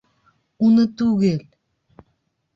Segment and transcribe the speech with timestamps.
[0.67, 1.45] Уны түгел!